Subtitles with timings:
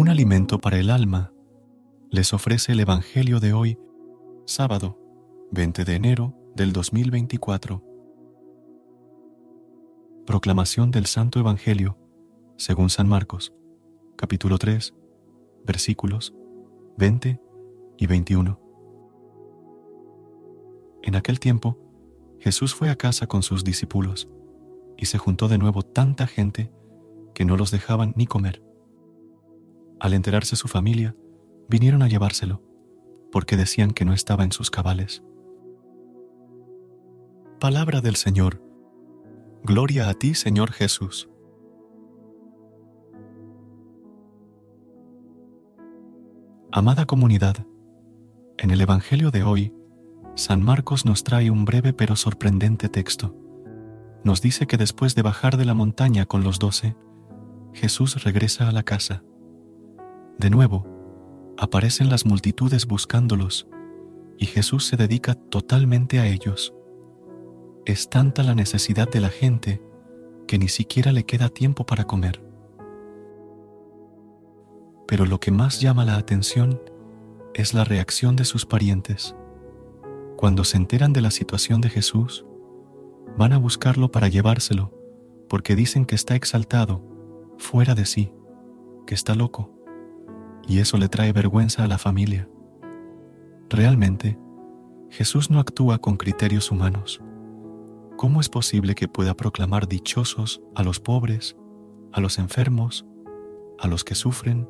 [0.00, 1.30] Un alimento para el alma,
[2.10, 3.78] les ofrece el Evangelio de hoy,
[4.46, 4.98] sábado
[5.52, 7.84] 20 de enero del 2024.
[10.24, 11.98] Proclamación del Santo Evangelio,
[12.56, 13.52] según San Marcos,
[14.16, 14.94] capítulo 3,
[15.66, 16.34] versículos
[16.96, 17.38] 20
[17.98, 18.58] y 21.
[21.02, 21.76] En aquel tiempo,
[22.38, 24.30] Jesús fue a casa con sus discípulos,
[24.96, 26.72] y se juntó de nuevo tanta gente
[27.34, 28.69] que no los dejaban ni comer.
[30.00, 31.14] Al enterarse su familia,
[31.68, 32.62] vinieron a llevárselo,
[33.30, 35.22] porque decían que no estaba en sus cabales.
[37.60, 38.62] Palabra del Señor.
[39.62, 41.28] Gloria a ti, Señor Jesús.
[46.72, 47.66] Amada comunidad,
[48.56, 49.74] en el Evangelio de hoy,
[50.34, 53.36] San Marcos nos trae un breve pero sorprendente texto.
[54.24, 56.96] Nos dice que después de bajar de la montaña con los doce,
[57.74, 59.24] Jesús regresa a la casa.
[60.38, 60.86] De nuevo,
[61.58, 63.68] aparecen las multitudes buscándolos
[64.38, 66.74] y Jesús se dedica totalmente a ellos.
[67.84, 69.82] Es tanta la necesidad de la gente
[70.46, 72.42] que ni siquiera le queda tiempo para comer.
[75.06, 76.80] Pero lo que más llama la atención
[77.52, 79.36] es la reacción de sus parientes.
[80.36, 82.46] Cuando se enteran de la situación de Jesús,
[83.36, 84.94] van a buscarlo para llevárselo,
[85.48, 87.04] porque dicen que está exaltado,
[87.58, 88.32] fuera de sí,
[89.06, 89.79] que está loco
[90.66, 92.48] y eso le trae vergüenza a la familia.
[93.68, 94.38] Realmente,
[95.10, 97.20] Jesús no actúa con criterios humanos.
[98.16, 101.56] ¿Cómo es posible que pueda proclamar dichosos a los pobres,
[102.12, 103.06] a los enfermos,
[103.78, 104.68] a los que sufren,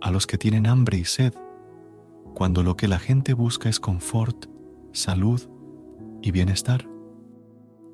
[0.00, 1.34] a los que tienen hambre y sed,
[2.34, 4.46] cuando lo que la gente busca es confort,
[4.92, 5.48] salud
[6.22, 6.88] y bienestar?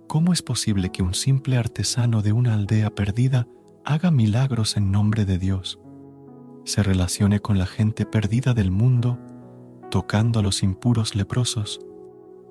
[0.07, 3.49] ¿Cómo es posible que un simple artesano de una aldea perdida
[3.85, 5.81] haga milagros en nombre de Dios?
[6.65, 9.19] Se relacione con la gente perdida del mundo,
[9.91, 11.81] tocando a los impuros leprosos,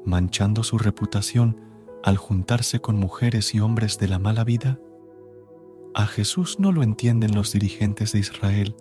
[0.06, 1.59] manchando su reputación
[2.03, 4.79] al juntarse con mujeres y hombres de la mala vida?
[5.96, 8.75] A Jesús no lo entienden los dirigentes de Israel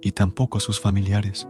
[0.00, 1.48] y tampoco sus familiares.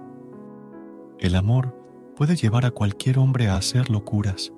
[1.19, 1.75] El amor
[2.17, 4.53] puede llevar a cualquier hombre a hacer locuras,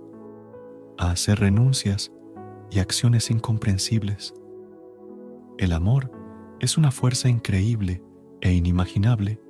[0.98, 2.12] a hacer renuncias
[2.70, 4.34] y acciones incomprensibles.
[5.58, 6.10] El amor
[6.60, 8.02] es una fuerza increíble
[8.40, 9.40] e inimaginable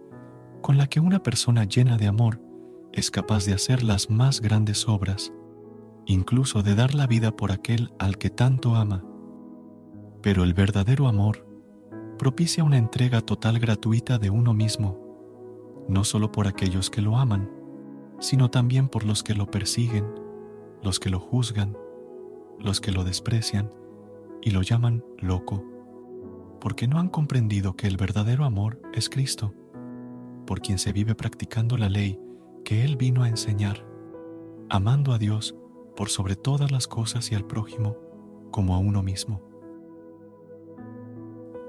[0.63, 2.41] con la que una persona llena de amor
[2.93, 5.33] es capaz de hacer las más grandes obras,
[6.07, 9.05] incluso de dar la vida por aquel al que tanto ama.
[10.23, 11.47] Pero el verdadero amor
[12.19, 17.51] propicia una entrega total gratuita de uno mismo, no solo por aquellos que lo aman,
[18.19, 20.05] sino también por los que lo persiguen,
[20.83, 21.77] los que lo juzgan,
[22.59, 23.71] los que lo desprecian
[24.43, 25.70] y lo llaman loco
[26.61, 29.55] porque no han comprendido que el verdadero amor es Cristo,
[30.47, 32.21] por quien se vive practicando la ley
[32.65, 33.87] que Él vino a enseñar,
[34.69, 35.57] amando a Dios
[35.97, 37.97] por sobre todas las cosas y al prójimo
[38.51, 39.43] como a uno mismo.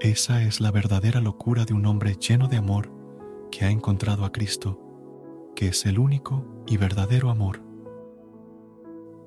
[0.00, 2.90] Esa es la verdadera locura de un hombre lleno de amor
[3.50, 4.80] que ha encontrado a Cristo,
[5.54, 7.62] que es el único y verdadero amor,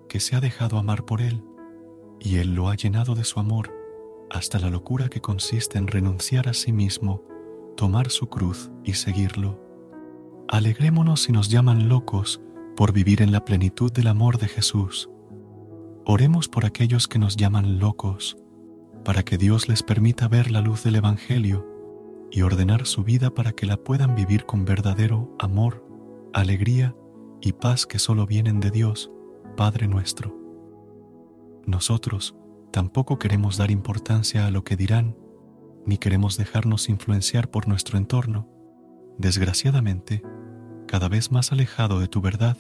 [0.10, 1.44] que se ha dejado amar por Él
[2.20, 3.75] y Él lo ha llenado de su amor
[4.30, 7.24] hasta la locura que consiste en renunciar a sí mismo,
[7.78, 9.62] tomar su cruz y seguirlo.
[10.48, 12.42] Alegrémonos si nos llaman locos
[12.76, 15.10] por vivir en la plenitud del amor de Jesús.
[16.06, 18.38] Oremos por aquellos que nos llaman locos,
[19.04, 21.66] para que Dios les permita ver la luz del Evangelio
[22.32, 25.86] y ordenar su vida para que la puedan vivir con verdadero amor,
[26.34, 26.96] alegría
[27.42, 29.12] y paz que solo vienen de Dios,
[29.56, 30.36] Padre nuestro.
[31.66, 32.36] Nosotros,
[32.76, 35.16] Tampoco queremos dar importancia a lo que dirán,
[35.86, 38.50] ni queremos dejarnos influenciar por nuestro entorno,
[39.18, 40.22] desgraciadamente,
[40.86, 42.58] cada vez más alejado de tu verdad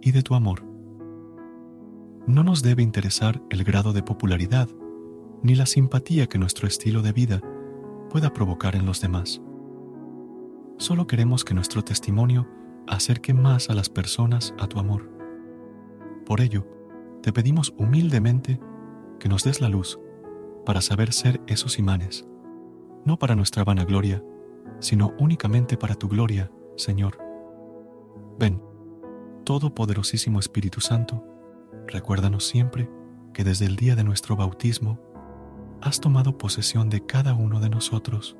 [0.00, 0.64] y de tu amor.
[2.28, 4.68] No nos debe interesar el grado de popularidad,
[5.42, 7.40] ni la simpatía que nuestro estilo de vida
[8.08, 9.42] pueda provocar en los demás.
[10.78, 12.46] Solo queremos que nuestro testimonio
[12.86, 15.10] acerque más a las personas a tu amor.
[16.24, 16.64] Por ello,
[17.20, 18.60] te pedimos humildemente
[19.18, 19.98] que nos des la luz
[20.64, 22.26] para saber ser esos imanes,
[23.04, 24.22] no para nuestra vanagloria,
[24.80, 27.18] sino únicamente para tu gloria, Señor.
[28.38, 28.62] Ven,
[29.44, 31.24] Todopoderosísimo Espíritu Santo,
[31.86, 32.90] recuérdanos siempre
[33.32, 34.98] que desde el día de nuestro bautismo
[35.80, 38.36] has tomado posesión de cada uno de nosotros,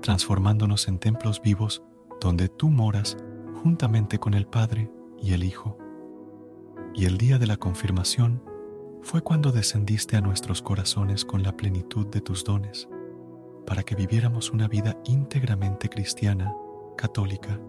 [0.00, 1.82] transformándonos en templos vivos
[2.20, 3.16] donde tú moras
[3.62, 4.90] juntamente con el Padre
[5.20, 5.76] y el Hijo.
[6.94, 8.42] Y el día de la confirmación
[9.02, 12.88] fue cuando descendiste a nuestros corazones con la plenitud de tus dones,
[13.66, 16.54] para que viviéramos una vida íntegramente cristiana,
[16.96, 17.60] católica.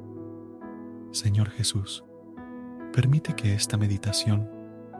[1.12, 2.04] Señor Jesús,
[2.94, 4.50] permite que esta meditación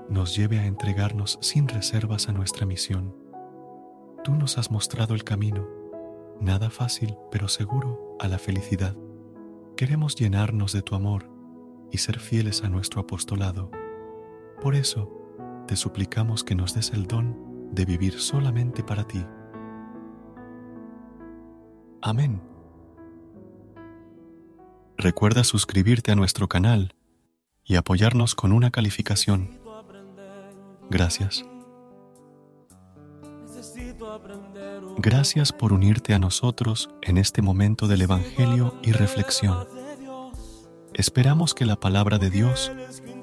[0.10, 3.16] nos lleve a entregarnos sin reservas a nuestra misión.
[4.24, 5.68] Tú nos has mostrado el camino,
[6.42, 8.96] nada fácil pero seguro a la felicidad.
[9.78, 11.30] Queremos llenarnos de tu amor
[11.92, 13.70] y ser fieles a nuestro apostolado.
[14.62, 15.23] Por eso,
[15.68, 19.26] te suplicamos que nos des el don de vivir solamente para ti.
[22.02, 22.42] Amén.
[24.98, 26.96] Recuerda suscribirte a nuestro canal
[27.64, 29.60] y apoyarnos con una calificación.
[30.90, 31.46] Gracias.
[34.98, 39.68] Gracias por unirte a nosotros en este momento del Evangelio y reflexión.
[40.94, 42.72] Esperamos que la palabra de Dios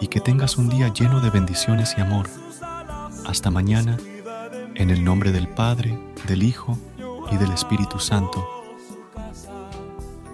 [0.00, 2.28] y que tengas un día lleno de bendiciones y amor.
[3.26, 3.96] Hasta mañana,
[4.74, 6.78] en el nombre del Padre, del Hijo
[7.30, 8.46] y del Espíritu Santo.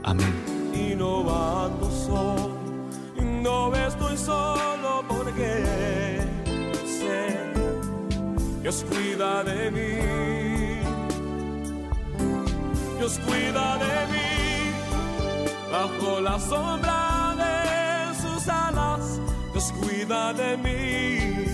[0.02, 0.54] Amén.
[3.44, 6.20] No estoy solo porque
[6.86, 7.52] sé,
[8.62, 10.00] Dios cuida de mí,
[12.98, 14.72] Dios cuida de mí,
[15.70, 19.20] bajo la sombra de sus alas,
[19.64, 21.53] Dios cuida de mí.